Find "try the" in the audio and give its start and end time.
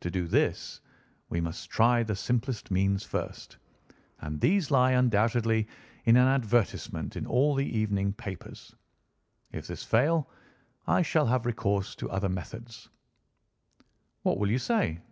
1.68-2.16